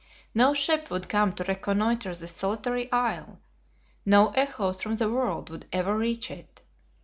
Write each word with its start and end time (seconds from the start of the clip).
No 0.33 0.55
ship 0.55 0.89
would 0.89 1.07
come 1.07 1.31
to 1.33 1.43
reconnoiter 1.43 2.15
this 2.15 2.31
solitary 2.35 2.91
isle. 2.91 3.39
No 4.03 4.31
echoes 4.31 4.81
from 4.81 4.95
the 4.95 5.11
world 5.11 5.51
would 5.51 5.67
ever 5.71 5.95
reach 5.95 6.31
it. 6.31 6.63